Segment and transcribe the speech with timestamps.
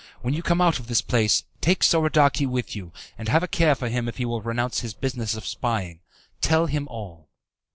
[0.23, 3.75] When you come out of this place, take Soradaci with you, and have a care
[3.75, 5.99] for him if he will renounce his business of spying.
[6.41, 7.29] Tell him all.